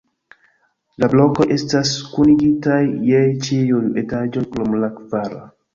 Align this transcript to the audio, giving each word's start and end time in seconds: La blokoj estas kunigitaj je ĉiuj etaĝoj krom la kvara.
La 1.03 1.09
blokoj 1.11 1.47
estas 1.57 1.93
kunigitaj 2.15 2.81
je 3.13 3.23
ĉiuj 3.45 3.87
etaĝoj 4.05 4.49
krom 4.57 4.79
la 4.85 4.95
kvara. 5.01 5.51